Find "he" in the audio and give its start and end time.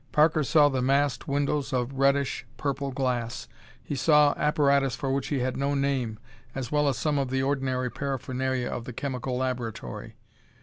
3.83-3.93, 5.27-5.41